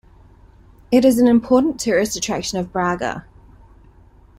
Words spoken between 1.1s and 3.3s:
an important tourist attraction of Braga.